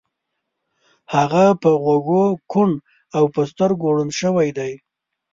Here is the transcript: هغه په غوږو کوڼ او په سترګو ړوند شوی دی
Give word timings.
هغه 1.13 1.45
په 1.61 1.69
غوږو 1.81 2.23
کوڼ 2.51 2.69
او 3.17 3.23
په 3.33 3.41
سترګو 3.51 3.87
ړوند 3.95 4.11
شوی 4.21 4.49
دی 4.57 4.71